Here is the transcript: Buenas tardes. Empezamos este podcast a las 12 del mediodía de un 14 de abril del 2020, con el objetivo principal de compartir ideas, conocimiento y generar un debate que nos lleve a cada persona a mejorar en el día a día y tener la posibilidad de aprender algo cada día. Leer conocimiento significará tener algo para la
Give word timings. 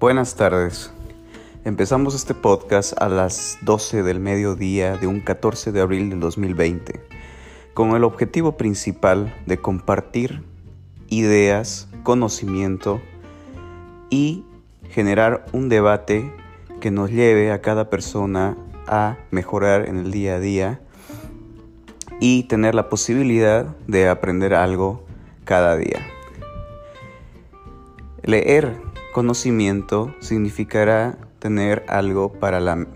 Buenas 0.00 0.36
tardes. 0.36 0.92
Empezamos 1.64 2.14
este 2.14 2.32
podcast 2.32 2.92
a 3.02 3.08
las 3.08 3.58
12 3.62 4.04
del 4.04 4.20
mediodía 4.20 4.96
de 4.96 5.08
un 5.08 5.18
14 5.18 5.72
de 5.72 5.80
abril 5.80 6.10
del 6.10 6.20
2020, 6.20 7.00
con 7.74 7.96
el 7.96 8.04
objetivo 8.04 8.56
principal 8.56 9.34
de 9.46 9.58
compartir 9.58 10.44
ideas, 11.08 11.88
conocimiento 12.04 13.00
y 14.08 14.44
generar 14.88 15.44
un 15.52 15.68
debate 15.68 16.32
que 16.80 16.92
nos 16.92 17.10
lleve 17.10 17.50
a 17.50 17.60
cada 17.60 17.90
persona 17.90 18.56
a 18.86 19.16
mejorar 19.32 19.88
en 19.88 19.98
el 19.98 20.12
día 20.12 20.36
a 20.36 20.38
día 20.38 20.80
y 22.20 22.44
tener 22.44 22.76
la 22.76 22.88
posibilidad 22.88 23.66
de 23.88 24.08
aprender 24.08 24.54
algo 24.54 25.04
cada 25.44 25.76
día. 25.76 26.06
Leer 28.22 28.87
conocimiento 29.12 30.14
significará 30.20 31.18
tener 31.38 31.84
algo 31.88 32.32
para 32.32 32.60
la 32.60 32.86